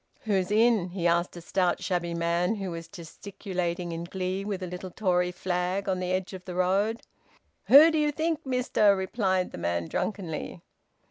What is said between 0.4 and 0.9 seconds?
in?"